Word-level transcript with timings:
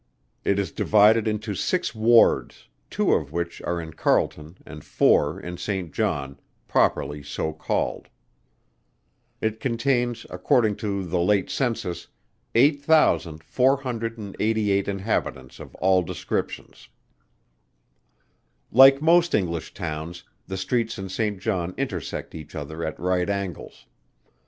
It 0.43 0.57
is 0.57 0.71
divided 0.71 1.27
into 1.27 1.53
six 1.53 1.93
wards, 1.93 2.67
two 2.89 3.13
of 3.13 3.31
which 3.31 3.61
are 3.61 3.79
in 3.79 3.93
Carleton 3.93 4.57
and 4.65 4.83
four 4.83 5.39
in 5.39 5.57
St. 5.57 5.93
John, 5.93 6.39
properly 6.67 7.21
so 7.21 7.53
called. 7.53 8.07
It 9.41 9.59
contains, 9.59 10.25
according 10.31 10.77
to 10.77 11.05
the 11.05 11.19
late 11.19 11.51
census, 11.51 12.07
8,488 12.55 14.87
inhabitants 14.87 15.59
of 15.59 15.75
all 15.75 16.01
descriptions. 16.01 16.87
Like 18.71 19.03
most 19.03 19.35
English 19.35 19.75
towns, 19.75 20.23
the 20.47 20.57
streets 20.57 20.97
in 20.97 21.09
St. 21.09 21.39
John 21.39 21.75
intersect 21.77 22.33
each 22.33 22.55
other 22.55 22.83
at 22.83 22.99
right 22.99 23.29
angles. 23.29 23.85